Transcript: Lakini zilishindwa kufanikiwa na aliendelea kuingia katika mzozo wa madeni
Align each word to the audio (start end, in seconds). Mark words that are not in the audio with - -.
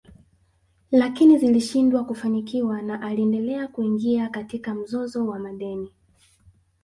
Lakini 0.91 1.37
zilishindwa 1.37 2.03
kufanikiwa 2.03 2.81
na 2.81 3.01
aliendelea 3.01 3.67
kuingia 3.67 4.29
katika 4.29 4.75
mzozo 4.75 5.27
wa 5.27 5.39
madeni 5.39 5.91